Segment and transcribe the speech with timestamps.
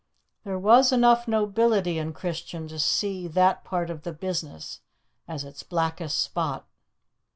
[0.43, 4.81] There was enough nobility in Christian to see that part of the business
[5.27, 6.67] as its blackest spot.